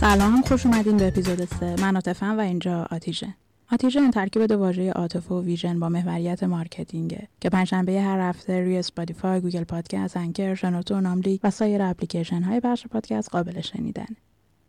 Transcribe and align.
سلام 0.00 0.42
خوش 0.42 0.66
اومدین 0.66 0.96
به 0.96 1.06
اپیزود 1.06 1.44
3 1.44 1.76
من 1.80 1.94
عاطفم 1.94 2.38
و 2.38 2.40
اینجا 2.40 2.86
آتیژن 2.90 3.34
آتیژن 3.72 4.10
ترکیب 4.10 4.46
دو 4.46 4.58
واژه 4.58 4.90
عاطفه 4.90 5.34
و 5.34 5.42
vision 5.42 5.80
با 5.80 5.88
محوریت 5.88 6.42
marketing 6.42 7.19
ه 7.19 7.28
که 7.40 7.50
پنجشنبه 7.50 8.02
هر 8.02 8.28
هفته 8.28 8.60
روی 8.60 8.78
Spotify 8.78 9.40
Google 9.40 9.64
Podcast 9.64 10.16
Anchor 10.16 10.54
شنوتو 10.54 11.00
ناملیک 11.00 11.40
و 11.44 11.50
سایر 11.50 11.82
اپلیکیشن 11.82 12.42
های 12.42 12.60
بخش 12.60 12.86
پادکست 12.86 13.30
قابل 13.30 13.60
شنیدن. 13.60 14.16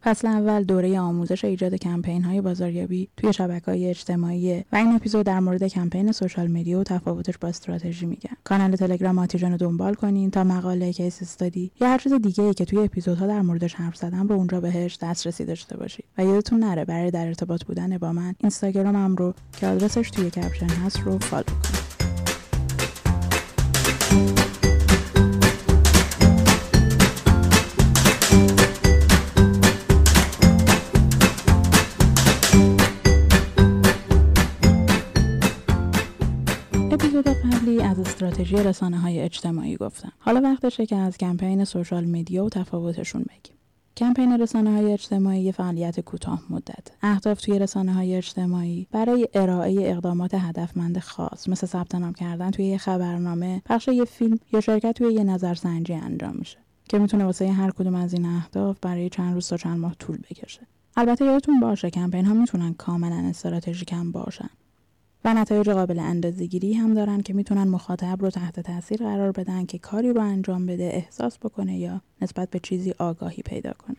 فصل 0.04 0.28
اول 0.28 0.64
دوره 0.64 1.00
آموزش 1.00 1.46
ایجاد 1.46 1.76
کمپین 1.76 2.24
های 2.24 2.42
بازاریابی 2.42 3.10
توی 3.18 3.34
شبکه 3.34 3.66
های 3.66 3.90
اجتماعی 3.90 4.64
و 4.72 4.76
این 4.76 4.96
اپیزود 4.96 5.26
در 5.26 5.40
مورد 5.40 5.68
کمپین 5.68 6.12
social 6.12 6.48
media 6.48 6.80
و 6.80 6.84
تفاوتش 6.84 7.38
با 7.38 7.48
استراتژی 7.48 8.06
میگم. 8.06 8.34
کانال 8.44 8.76
تلگرام 8.76 9.20
آتیژن 9.20 9.52
رو 9.52 9.58
دنبال 9.58 9.94
کنین 9.94 10.32
تا 10.32 10.44
مقاله 10.44 10.94
case 10.94 11.22
study 11.22 11.72
یا 11.82 11.88
هر 11.88 11.98
چیز 11.98 12.14
دیگه 12.14 12.44
ای 12.44 12.54
که 12.54 12.66
توی 12.66 12.80
اپیزودها 12.80 13.28
در 13.28 13.42
موردش 13.42 13.74
حرف 13.74 13.96
زدم 13.96 14.28
رو 14.28 14.36
اونجا 14.36 14.62
بهش 14.62 14.98
دسترسی 15.02 15.46
داشته 15.46 15.78
باشید. 15.78 16.06
و 16.18 16.26
یادتون 16.26 16.60
نره 16.60 16.86
برای 16.86 17.12
در 17.12 17.28
ارتباط 17.28 17.64
بودن 17.64 17.98
با 17.98 18.14
من 18.14 18.36
اینستاگرامم 18.40 19.16
رو 19.16 19.34
که 19.60 19.68
آدرسش 19.68 20.10
توی 20.10 20.30
caption 20.30 20.70
هست 20.70 21.00
رو 21.00 21.20
follow 21.20 21.44
کنید 21.44 21.71
استراتژی 38.42 38.70
رسانه 38.70 39.00
های 39.00 39.20
اجتماعی 39.20 39.78
گفتم. 39.78 40.12
حالا 40.20 40.42
وقتشه 40.42 40.86
که 40.86 40.96
از 40.96 41.18
کمپین 41.18 41.66
social 41.66 42.04
media 42.04 42.46
و 42.46 42.50
تفاوتشون 42.50 43.22
بگیم. 43.22 43.56
کمپین 43.98 44.42
رسانه 44.42 44.72
های 44.72 44.94
اجتماعی 44.94 45.52
فعالیت 45.52 46.00
کوتاه 46.00 46.44
مدت. 46.50 46.88
اهداف 47.02 47.42
توی 47.42 47.60
رسانه 47.60 47.94
های 47.94 48.16
اجتماعی 48.16 48.88
برای 48.92 49.28
ارائه 49.34 49.92
اقدامات 49.92 50.34
هدفمند 50.34 51.00
خاص 51.00 51.50
مثل 51.50 51.68
ثبت 51.68 51.96
نام 51.96 52.14
کردن 52.14 52.52
توی 52.52 52.66
یه 52.66 52.78
خبرنامه، 52.78 53.62
پخش 53.66 53.88
یه 53.88 54.06
فیلم 54.06 54.40
یا 54.54 54.62
شرکت 54.62 54.92
توی 54.92 55.14
یه 55.14 55.24
نظرسنجی 55.24 55.94
انجام 55.94 56.36
میشه 56.36 56.58
که 56.90 57.00
می‌تونه 57.00 57.26
واسه 57.26 57.52
هر 57.52 57.72
کدوم 57.72 57.96
از 57.96 58.14
این 58.14 58.26
اهداف 58.26 58.78
برای 58.82 59.10
چند 59.10 59.34
روز 59.34 59.48
تا 59.48 59.58
چند 59.58 59.80
ماه 59.80 59.96
طول 60.00 60.18
بکشه. 60.18 60.62
البته 60.98 61.26
یادتون 61.26 61.60
باشه 61.60 61.90
کمپین 61.90 62.26
ها 62.26 62.34
می‌تونن 62.34 62.74
کاملا 62.74 63.16
استراتژیک 63.16 63.94
هم 63.94 64.12
باشن. 64.12 64.50
و 65.26 65.34
نتایج 65.34 65.70
قابل 65.70 66.00
اندازه‌گیری 66.00 66.74
هم 66.74 66.94
دارن 66.94 67.22
که 67.22 67.34
می‌تونن 67.34 67.68
مخاطب 67.68 68.22
رو 68.22 68.30
تحت 68.30 68.60
تاثیر 68.60 68.98
قرار 68.98 69.32
بدن 69.32 69.66
که 69.66 69.78
کاری 69.78 70.14
رو 70.14 70.22
انجام 70.22 70.66
بده 70.66 70.84
احساس 70.84 71.38
بکنه 71.38 71.78
یا 71.78 72.02
نسبت 72.22 72.50
به 72.50 72.60
چیزی 72.60 72.94
آگاهی 73.00 73.44
پیدا 73.44 73.74
کنه. 73.74 73.98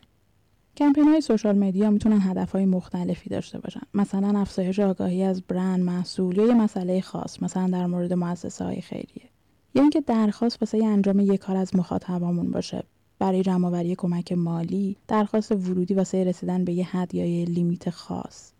کمپین 0.76 1.04
های 1.04 1.20
سوشال 1.20 1.58
مدیا 1.58 1.90
می‌تونن 1.90 2.20
هدف 2.20 2.52
های 2.52 2.66
مختلفی 2.66 3.30
داشته 3.30 3.58
باشن. 3.58 3.80
مثلا 3.94 4.40
افزایش 4.40 4.80
آگاهی 4.80 5.22
از 5.22 5.42
برند 5.42 5.80
محصول 5.80 6.36
یا 6.36 6.46
یه 6.46 6.54
مسئله 6.54 7.00
خاص 7.00 7.42
مثلا 7.42 7.68
در 7.68 7.86
مورد 7.86 8.12
مؤسسه 8.12 8.64
های 8.64 8.80
خیریه. 8.80 9.28
یا 9.74 9.82
اینکه 9.82 10.00
درخواست 10.00 10.62
واسه 10.62 10.84
انجام 10.84 11.20
یک 11.20 11.40
کار 11.40 11.56
از 11.56 11.76
مخاطبامون 11.76 12.50
باشه. 12.50 12.82
برای 13.18 13.42
جمعآوری 13.42 13.94
کمک 13.94 14.32
مالی 14.32 14.96
درخواست 15.08 15.52
ورودی 15.52 15.94
واسه 15.94 16.24
رسیدن 16.24 16.64
به 16.64 16.72
یه 16.72 16.84
حد 16.84 17.14
یا 17.14 17.26
یه 17.26 17.44
limit 17.44 17.90
خاص. 17.90 18.51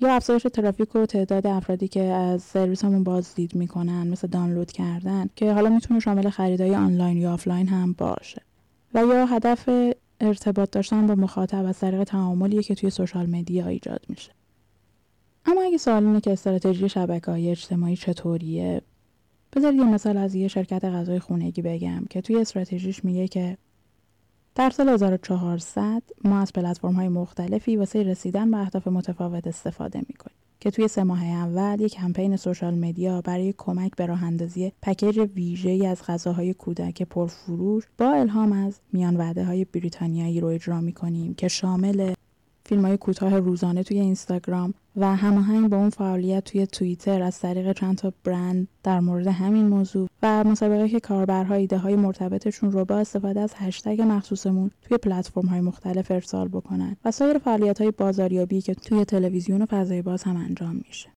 یا 0.00 0.14
افزایش 0.14 0.42
ترافیک 0.42 0.96
و 0.96 1.06
تعداد 1.06 1.46
افرادی 1.46 1.88
که 1.88 2.02
از 2.02 2.42
سرویسمون 2.42 3.04
بازدید 3.04 3.54
می‌کنن 3.54 4.06
مثل 4.06 4.28
دانلود 4.28 4.72
کردن 4.72 5.28
که 5.36 5.52
حالا 5.52 5.70
می‌تونه 5.70 6.00
شامل 6.00 6.30
خریدای 6.30 6.74
آنلاین 6.74 7.16
یا 7.16 7.32
آفلاین 7.32 7.68
هم 7.68 7.92
باشه. 7.92 8.42
و 8.94 9.04
یا 9.06 9.26
هدف 9.26 9.68
ارتباط 10.20 10.70
داشتن 10.70 11.06
با 11.06 11.14
مخاطب 11.14 11.64
از 11.64 11.78
طریق 11.78 12.04
تعاملی 12.04 12.62
که 12.62 12.74
توی 12.74 12.90
social 12.90 13.26
media 13.26 13.66
ایجاد 13.66 14.00
میشه. 14.08 14.32
اما 15.46 15.62
اگه 15.62 15.78
سوال 15.78 16.06
اینه 16.06 16.20
که 16.20 16.32
استراتژی 16.32 16.88
شبکه 16.88 17.30
های 17.30 17.50
اجتماعی 17.50 17.96
چطوریه 17.96 18.82
بذارید 19.56 19.80
یه 19.80 19.86
مثال 19.86 20.16
از 20.16 20.34
یه 20.34 20.48
شرکت 20.48 20.84
غذای 20.84 21.18
خونگی 21.18 21.62
بگم 21.62 22.04
که 22.10 22.20
توی 22.20 22.36
استراتژیش 22.36 23.04
میگه 23.04 23.28
که 23.28 23.56
در 24.58 24.70
سال 24.70 24.88
1400 24.88 26.02
ما 26.24 26.40
از 26.40 26.52
پلتفرم 26.52 26.92
های 26.92 27.08
مختلفی 27.08 27.76
واسه 27.76 28.02
رسیدن 28.02 28.50
به 28.50 28.56
اهداف 28.56 28.86
متفاوت 28.86 29.46
استفاده 29.46 29.98
می‌کنیم 29.98 30.36
که 30.60 30.70
توی 30.70 30.88
سه 30.88 31.02
ماه 31.02 31.24
اول 31.24 31.80
یک 31.80 31.92
کمپین 31.92 32.36
سوشال 32.36 32.74
مدیا 32.74 33.20
برای 33.20 33.54
کمک 33.58 33.96
به 33.96 34.06
راه 34.06 34.24
اندازی 34.24 34.72
پکیج 34.82 35.18
ویژه‌ای 35.18 35.86
از 35.86 36.02
غذاهای 36.02 36.54
کودک 36.54 37.02
پرفروش 37.02 37.84
با 37.98 38.12
الهام 38.12 38.52
از 38.52 38.80
میان 38.92 39.16
وعده 39.16 39.44
های 39.44 39.64
بریتانیایی 39.64 40.40
رو 40.40 40.48
اجرا 40.48 40.80
می‌کنیم 40.80 41.34
که 41.34 41.48
شامل 41.48 42.14
فیلم 42.68 42.84
های 42.84 42.96
کوتاه 42.96 43.38
روزانه 43.38 43.82
توی 43.82 44.00
اینستاگرام 44.00 44.74
و 44.96 45.16
هماهنگ 45.16 45.70
با 45.70 45.76
اون 45.76 45.90
فعالیت 45.90 46.44
توی 46.44 46.66
توییتر 46.66 47.22
از 47.22 47.40
طریق 47.40 47.72
چند 47.72 47.98
تا 47.98 48.12
برند 48.24 48.68
در 48.82 49.00
مورد 49.00 49.26
همین 49.26 49.68
موضوع 49.68 50.08
و 50.22 50.44
مسابقه 50.44 50.88
که 50.88 51.00
کاربرها 51.00 51.54
ایده 51.54 51.78
های 51.78 51.96
مرتبطشون 51.96 52.72
رو 52.72 52.84
با 52.84 52.98
استفاده 52.98 53.40
از 53.40 53.54
هشتگ 53.56 54.02
مخصوصمون 54.02 54.70
توی 54.82 54.98
پلتفرم 54.98 55.46
های 55.46 55.60
مختلف 55.60 56.10
ارسال 56.10 56.48
بکنن 56.48 56.96
و 57.04 57.10
سایر 57.10 57.38
فعالیت 57.38 57.80
های 57.80 57.90
بازاریابی 57.90 58.60
که 58.60 58.74
توی 58.74 59.04
تلویزیون 59.04 59.62
و 59.62 59.66
فضای 59.66 60.02
باز 60.02 60.22
هم 60.22 60.36
انجام 60.36 60.82
میشه. 60.88 61.08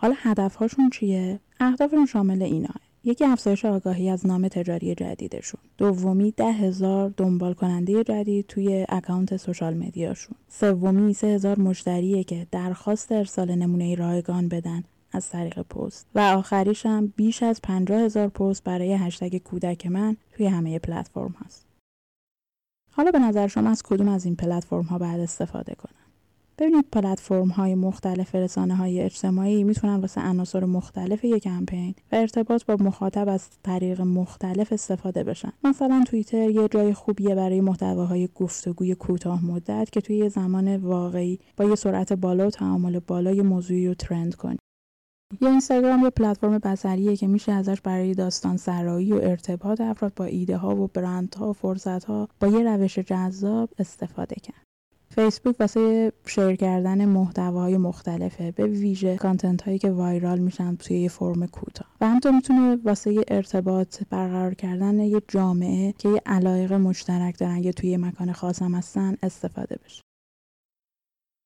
حالا 0.00 0.14
هدفهاشون 0.18 0.90
چیه؟ 0.90 1.40
اهدافشون 1.60 2.06
شامل 2.06 2.42
اینا 2.42 2.74
یکی 3.08 3.24
افزایش 3.24 3.64
آگاهی 3.64 4.10
از 4.10 4.26
نام 4.26 4.48
تجاری 4.48 4.94
جدیدشون. 4.94 5.60
دومی 5.78 6.30
ده 6.30 6.52
هزار 6.52 7.14
دنبال 7.16 7.54
کننده 7.54 8.04
جدید 8.04 8.46
توی 8.46 8.86
اکانت 8.88 9.36
سوشال 9.36 9.74
مدیاشون 9.74 10.36
سومی 10.48 11.14
سه 11.14 11.26
هزار 11.26 11.60
مشتریه 11.60 12.24
که 12.24 12.46
درخواست 12.50 13.12
ارسال 13.12 13.54
نمونه 13.54 13.94
رایگان 13.94 14.48
بدن 14.48 14.82
از 15.12 15.30
طریق 15.30 15.62
پست. 15.62 16.06
و 16.14 16.20
آخریش 16.20 16.86
هم 16.86 17.12
بیش 17.16 17.42
از 17.42 17.62
پنجاه 17.62 18.00
هزار 18.00 18.28
پست 18.28 18.64
برای 18.64 18.92
هشتگ 18.92 19.38
کودک 19.38 19.86
من 19.86 20.16
توی 20.32 20.46
همه 20.46 20.78
پلتفرم 20.78 21.34
هست. 21.44 21.66
حالا 22.92 23.10
به 23.10 23.18
نظر 23.18 23.46
شما 23.46 23.70
از 23.70 23.82
کدوم 23.82 24.08
از 24.08 24.24
این 24.24 24.36
پلتفرم 24.36 24.82
ها 24.82 24.98
بعد 24.98 25.20
استفاده 25.20 25.74
کنم؟ 25.74 25.97
ببینید 26.58 26.84
پلتفرم 26.92 27.48
های 27.48 27.74
مختلف 27.74 28.34
رسانه 28.34 28.76
های 28.76 29.00
اجتماعی 29.00 29.64
می‌تونن 29.64 29.96
واسه 30.00 30.20
عناصر 30.20 30.64
مختلف 30.64 31.24
یک 31.24 31.42
کمپین 31.42 31.94
و 32.12 32.16
ارتباط 32.16 32.64
با 32.64 32.76
مخاطب 32.80 33.28
از 33.28 33.48
طریق 33.62 34.00
مختلف 34.00 34.72
استفاده 34.72 35.24
بشن. 35.24 35.52
مثلا 35.64 36.04
توییتر 36.06 36.50
یه 36.50 36.68
جای 36.68 36.92
خوبیه 36.92 37.34
برای 37.34 37.60
محتواهای 37.60 38.28
گفتگوی 38.34 38.94
کوتاه 38.94 39.44
مدت 39.44 39.90
که 39.92 40.00
توی 40.00 40.16
یه 40.16 40.28
زمان 40.28 40.76
واقعی 40.76 41.38
با 41.56 41.64
یه 41.64 41.74
سرعت 41.74 42.12
بالا 42.12 42.46
و 42.46 42.50
تعامل 42.50 42.98
بالای 42.98 43.42
موضوعی 43.42 43.88
رو 43.88 43.94
ترند 43.94 44.34
کنی. 44.34 44.58
یا 45.40 45.50
اینستاگرام 45.50 46.02
یه 46.02 46.10
پلتفرم 46.10 46.58
بصریه 46.58 47.16
که 47.16 47.26
میشه 47.26 47.52
ازش 47.52 47.80
برای 47.80 48.14
داستان 48.14 48.56
سرایی 48.56 49.12
و 49.12 49.20
ارتباط 49.22 49.80
افراد 49.80 50.14
با 50.14 50.24
ایده 50.24 50.56
ها 50.56 50.76
و 50.76 50.86
برندها 50.86 51.50
و 51.50 51.52
فرصت 51.52 52.04
ها 52.04 52.28
با 52.40 52.48
یه 52.48 52.62
روش 52.62 52.98
جذاب 52.98 53.70
استفاده 53.78 54.36
کرد. 54.42 54.67
فیسبوک 55.18 55.60
واسه 55.60 56.12
share 56.26 56.56
کردن 56.56 57.04
محتواهای 57.04 57.76
مختلفه 57.76 58.50
به 58.50 58.66
ویژه 58.66 59.16
content 59.16 59.62
هایی 59.62 59.78
که 59.78 59.90
viral 59.90 60.38
میشن 60.38 60.76
توی 60.76 61.00
یه 61.00 61.08
فرم 61.08 61.46
کوتاه. 61.46 61.88
و 62.00 62.08
همینطور 62.08 62.32
می‌تونه 62.32 62.78
واسه 62.84 63.24
ارتباط 63.28 64.02
برقرار 64.10 64.54
کردن 64.54 65.00
یه 65.00 65.22
جامعه 65.28 65.92
که 65.98 66.08
یه 66.08 66.22
علایق 66.26 66.72
مشترک 66.72 67.38
دارن 67.38 67.56
یا 67.56 67.72
توی 67.72 67.96
مکان 67.96 68.32
خاص 68.32 68.62
هم 68.62 68.74
هستن 68.74 69.16
استفاده 69.22 69.78
بشه. 69.84 70.02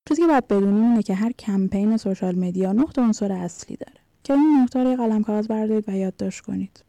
چیزی 0.09 0.21
که 0.21 0.27
باید 0.27 0.47
بدونیم 0.47 0.83
اینه 0.83 1.03
که 1.03 1.13
هر 1.13 1.31
کمپین 1.31 1.97
social 1.97 2.35
media 2.35 2.71
نه 2.71 2.85
عنصر 2.97 3.31
اصلی 3.31 3.75
داره. 3.75 3.99
که 4.23 4.33
این 4.33 4.57
نقطه 4.61 4.83
رو 4.83 4.95
قلم 4.95 5.23
کاغذ 5.23 5.47
بردارید 5.47 5.89
و 5.89 5.91
یادداشت 5.91 6.41
کنید. 6.41 6.83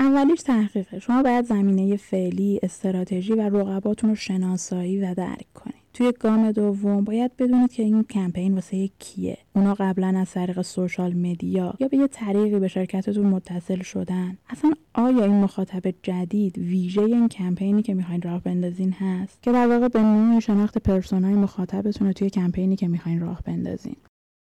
اولیش 0.00 0.42
تحقیقه. 0.42 0.98
شما 0.98 1.22
باید 1.22 1.44
زمینه 1.44 1.96
فعلی 1.96 2.60
استراتژی 2.62 3.32
و 3.32 3.40
رقباتون 3.40 4.10
رو 4.10 4.16
شناسایی 4.16 5.00
و 5.00 5.14
درک 5.14 5.52
کنید. 5.54 5.79
توی 5.94 6.12
گام 6.20 6.52
دوم 6.52 7.04
باید 7.04 7.36
بدونید 7.36 7.72
که 7.72 7.82
این 7.82 8.04
کمپین 8.04 8.54
واسه 8.54 8.88
کیه؟ 8.98 9.38
اونا 9.54 9.74
قبلا 9.74 10.14
از 10.18 10.30
طریق 10.30 10.62
social 10.62 11.12
media 11.12 11.74
یا 11.80 11.88
به 11.88 11.96
یه 11.96 12.06
طریقی 12.06 12.58
به 12.58 12.68
شرکتتون 12.68 13.26
متصل 13.26 13.82
شدن؟ 13.82 14.38
اصلا 14.48 14.72
آیا 14.94 15.24
این 15.24 15.40
مخاطب 15.40 15.94
جدید 16.02 16.58
ویژه 16.58 17.02
این 17.02 17.28
کمپینی 17.28 17.82
که 17.82 17.94
می‌خواین 17.94 18.22
راه 18.22 18.42
بندازین 18.42 18.92
هست؟ 18.92 19.42
که 19.42 19.52
در 19.52 19.66
واقع 19.66 19.88
به 19.88 20.02
نوع 20.02 20.40
شناخت 20.40 20.78
persona 20.78 21.27
ی 21.27 21.34
مخاطبتون 21.34 22.12
توی 22.12 22.30
کمپینی 22.30 22.76
که 22.76 22.88
می‌خواین 22.88 23.20
راه 23.20 23.42
بندازین. 23.44 23.96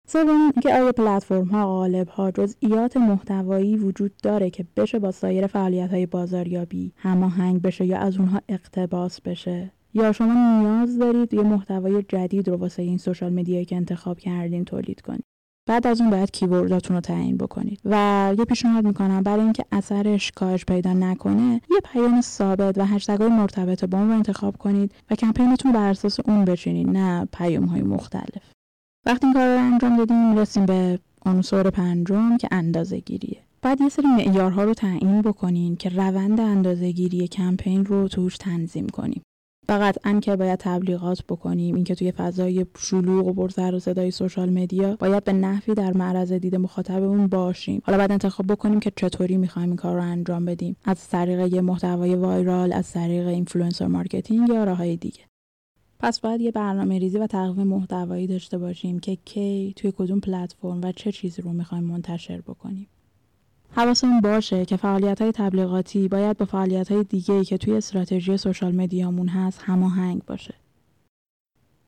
سوم 0.08 0.42
اینکه 0.42 0.74
آیا 0.74 0.92
پلتفرم 0.92 1.46
ها 1.46 1.66
قالب 1.66 2.08
ها 2.08 2.32
جزئیات 2.32 2.98
محتوایی 2.98 3.78
وجود 3.78 4.12
داره 4.24 4.50
که 4.50 4.66
بشه 4.78 5.00
با 5.00 5.12
سایر 5.12 5.48
فعالیت 5.48 5.90
های 5.90 6.06
بازاریابی 6.06 6.92
هماهنگ 6.98 7.62
بشه 7.62 7.86
یا 7.86 7.98
از 7.98 8.18
اونها 8.18 8.42
اقتباس 8.50 9.22
بشه؟ 9.22 9.72
یا 9.94 10.12
شما 10.12 10.60
نیاز 10.60 11.00
دارید 11.00 11.34
یه 11.34 11.42
محتوای 11.42 12.04
جدید 12.04 12.50
رو 12.50 12.58
واسه 12.58 12.82
این 12.82 12.98
social 12.98 13.34
media 13.34 13.57
یی 13.57 13.66
که 13.66 13.76
انتخاب 13.76 14.20
کردین 14.20 14.66
تولید 14.66 15.02
کنید. 15.02 15.26
بعد 15.70 15.88
از 15.88 16.02
اون 16.02 16.10
باید 16.10 16.32
keyword 16.32 16.77
اتون 16.77 16.96
رو 16.96 17.02
تعیین 17.02 17.38
بکنید. 17.38 17.80
و 17.86 18.36
یه 18.40 18.46
پیشنهاد 18.46 18.86
می‌کنم 18.86 19.24
برای 19.24 19.44
اینکه 19.44 19.66
اثرش 19.72 20.32
کاهش 20.32 20.66
پیدا 20.66 20.94
نکنه 20.94 21.62
یه 21.72 21.80
پیام 21.84 22.22
ثابت 22.22 22.78
و 22.78 22.86
هشتگ‌های 22.86 23.30
مرتبط 23.30 23.86
با 23.86 23.98
اون 23.98 24.08
رو 24.08 24.16
انتخاب 24.16 24.58
کنید 24.58 24.96
و 25.12 25.16
کمپینتون 25.16 25.72
بر 25.72 25.90
اساس 25.90 26.20
اون 26.20 26.46
بچینید 26.46 26.90
نه 26.90 27.28
پیام 27.34 27.66
های 27.66 27.82
مختلف. 27.82 28.52
وقتی 29.06 29.26
این 29.28 29.34
کار 29.34 29.48
رو 29.48 29.60
انجام 29.60 29.98
دادیم 29.98 30.30
می‌رسیم 30.30 30.66
به 30.66 31.00
عنصر 31.26 31.70
پنجم 31.70 32.38
که 32.38 32.48
اندازه 32.52 33.00
گیریه 33.00 33.38
بعد 33.62 33.82
یه 33.82 33.90
سری 33.90 34.08
معیارها 34.08 34.64
رو 34.64 34.74
تعیین 34.74 35.22
بکنین 35.22 35.76
که 35.76 35.90
روند 35.90 36.40
اندازه 36.40 36.92
گیری 36.92 37.28
کمپین 37.28 37.86
رو 37.86 38.08
توش 38.08 38.38
تنظیم 38.38 38.88
کنیم. 38.88 39.22
فقط 39.68 39.98
ان 40.04 40.20
که 40.20 40.36
باید 40.36 40.60
تبلیغات 40.60 41.24
بکنیم 41.30 41.76
اینکه 41.76 41.96
توی 41.96 42.12
فضای 42.12 42.66
شلوغ 42.78 43.40
و 43.40 43.50
سر 43.50 43.76
و 43.76 43.80
صدای 43.80 44.12
social 44.12 44.50
media 44.50 44.96
باید 44.96 45.24
به 45.24 45.34
نحوی 45.34 45.76
در 45.76 45.94
معرض 45.94 46.32
دید 46.34 46.56
مخاطبمون 46.56 47.28
باشیم. 47.28 47.82
حالا 47.86 47.98
بعد 47.98 48.12
انتخاب 48.12 48.48
بکنیم 48.48 48.80
که 48.80 48.92
چطوری 48.96 49.38
می‌خوایم 49.38 49.70
این 49.70 49.78
کار 49.78 49.96
رو 49.96 50.02
انجام 50.02 50.46
بدیم. 50.46 50.76
از 50.86 51.10
طریق 51.10 51.54
یه 51.54 51.62
محتوای 51.62 52.16
viral 52.16 52.74
از 52.74 52.92
طریق 52.92 53.28
influencer 53.28 53.88
marketing 53.88 54.50
یا 54.50 54.64
راههای 54.64 54.98
دیگه. 54.98 55.22
پس 56.00 56.20
باید 56.20 56.42
یه 56.42 56.52
برنامه 56.52 57.00
ریزی 57.00 57.18
و 57.18 57.28
تقویم 57.28 57.68
محتوایی 57.68 58.28
داشته 58.28 58.58
باشیم 58.58 59.00
که 59.00 59.18
کی 59.26 59.74
توی 59.76 59.94
کدوم 59.98 60.20
پلتفرم 60.20 60.82
و 60.84 60.92
چه 60.92 61.12
چیزی 61.12 61.42
رو 61.42 61.54
می‌خوایم 61.54 61.84
منتشر 61.84 62.42
بکنیم. 62.42 62.88
حواسمون 63.76 64.22
باشه 64.22 64.66
که 64.66 64.78
فعالیت 64.78 65.22
های 65.22 65.32
تبلیغاتی 65.32 66.08
باید 66.08 66.38
با 66.38 66.46
فعالیت 66.46 66.92
های 66.92 67.04
دیگه 67.04 67.44
که 67.44 67.58
توی 67.58 67.74
استراتژی 67.74 68.38
سوشال 68.38 68.76
مدیامون 68.76 69.28
هست 69.28 69.62
هماهنگ 69.64 70.26
باشه. 70.26 70.54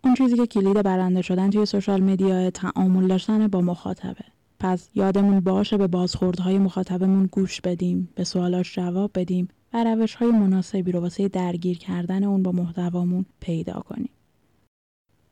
اون 0.04 0.14
چیزی 0.14 0.36
که 0.36 0.48
کلید 0.48 0.84
برنده 0.84 1.22
شدن 1.22 1.50
توی 1.50 1.66
سوشال 1.66 2.04
مدیا 2.04 2.50
تعامل 2.50 3.08
داشتن 3.08 3.48
با 3.48 3.62
مخاطبه. 3.62 4.26
پس 4.60 4.90
یادمون 4.96 5.40
باشه 5.40 5.78
به 5.78 5.88
بازخوردهای 5.88 6.58
مخاطبمون 6.58 7.26
گوش 7.26 7.62
بدیم، 7.62 8.10
به 8.16 8.24
سوالاش 8.24 8.76
جواب 8.76 9.12
بدیم 9.16 9.48
و 9.74 9.84
روش 9.84 10.16
های 10.16 10.32
مناسبی 10.32 10.92
رو 10.92 11.00
واسه 11.00 11.28
درگیر 11.28 11.78
کردن 11.78 12.24
اون 12.24 12.44
با 12.44 12.52
محتوامون 12.52 13.26
پیدا 13.40 13.74
کنیم. 13.80 14.10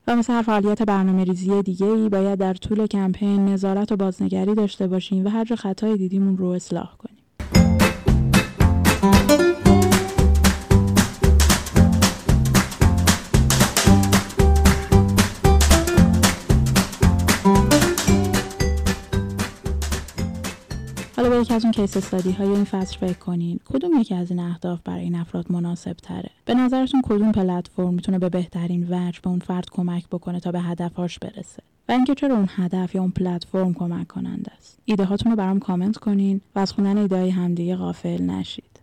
و 0.06 0.16
مثل 0.16 0.32
هر 0.32 0.42
فعالیت 0.42 0.82
برنامه 0.82 1.24
ریزی 1.24 1.62
دیگه 1.62 1.86
ای 1.86 2.08
باید 2.08 2.38
در 2.38 2.54
طول 2.54 2.86
کمپین 2.86 3.44
نظارت 3.44 3.92
و 3.92 3.96
بازنگری 3.96 4.54
داشته 4.54 4.86
باشیم 4.86 5.24
و 5.24 5.28
هر 5.28 5.44
جا 5.44 5.56
خطای 5.56 5.96
دیدیمون 5.96 6.36
رو 6.36 6.46
اصلاح 6.46 6.90
کنیم. 6.98 7.14
حالا 21.16 21.28
به 21.28 21.36
یکی 21.36 21.54
از 21.54 21.64
اون 21.64 21.72
کیس 21.72 21.96
استادی 21.96 22.32
های 22.32 22.48
این 22.48 22.64
فصل 22.64 22.98
فکر 22.98 23.18
کنین 23.18 23.60
کدوم 23.64 24.00
یکی 24.00 24.14
از 24.14 24.30
این 24.30 24.40
اهداف 24.40 24.80
برای 24.84 25.02
این 25.02 25.14
افراد 25.14 25.52
مناسب 25.52 25.92
تره 25.92 26.30
به 26.44 26.54
نظرتون 26.54 27.02
کدوم 27.04 27.32
پلتفرم 27.32 27.94
می‌تونه 27.94 28.18
به 28.18 28.28
بهترین 28.28 28.86
وجه 28.90 29.20
به 29.22 29.30
اون 29.30 29.38
فرد 29.38 29.70
کمک 29.70 30.08
بکنه 30.08 30.40
تا 30.40 30.52
به 30.52 30.60
هدفهاش 30.60 31.18
برسه؟ 31.18 31.62
و 31.88 31.92
اینکه 31.92 32.14
چرا 32.14 32.34
اون 32.34 32.48
هدف 32.56 32.94
یا 32.94 33.00
اون 33.00 33.10
پلتفرم 33.10 33.74
کمک 33.74 34.06
کننده 34.06 34.52
است؟ 34.58 34.78
ایده 34.84 35.04
هاتون 35.04 35.32
رو 35.32 35.36
برام 35.36 35.60
کامنت 35.60 35.96
کنین 35.96 36.40
و 36.54 36.58
از 36.58 36.72
خوندن 36.72 36.98
ایده 36.98 37.16
های 37.16 37.30
همدیگه 37.30 37.76
غافل 37.76 38.22
نشید. 38.22 38.74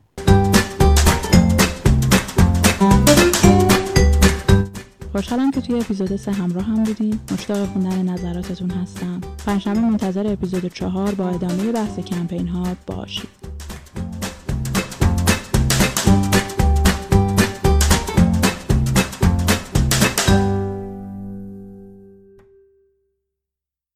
خوشحالم 5.11 5.51
که 5.51 5.61
توی 5.61 5.79
اپیزود 5.79 6.15
سه 6.15 6.31
همراه 6.31 6.63
هم 6.63 6.83
بودین. 6.83 7.19
مشتاق 7.31 7.65
خوندن 7.65 8.09
نظراتتون 8.09 8.71
هستم. 8.71 9.21
پنجشنبه 9.45 9.79
منتظر 9.79 10.31
اپیزود 10.33 10.73
چهار 10.73 11.15
با 11.15 11.29
ادامه 11.29 11.71
بحث 11.71 11.99
کمپین 11.99 12.47
ها 12.47 12.75
باشید. 12.87 13.40